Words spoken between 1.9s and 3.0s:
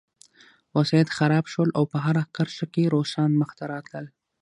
په هره کرښه کې